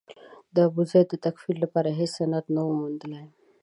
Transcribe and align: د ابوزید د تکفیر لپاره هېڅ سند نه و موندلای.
د 0.55 0.55
ابوزید 0.67 1.07
د 1.09 1.13
تکفیر 1.25 1.55
لپاره 1.63 1.89
هېڅ 1.99 2.11
سند 2.17 2.45
نه 2.55 2.61
و 2.65 2.69
موندلای. 2.79 3.27